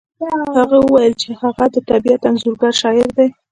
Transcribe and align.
هغې 0.55 0.79
وویل 0.81 1.13
چې 1.21 1.29
هغه 1.41 1.65
د 1.73 1.77
طبیعت 1.89 2.21
انځورګر 2.29 2.71
شاعر 2.81 3.09
دی 3.17 3.27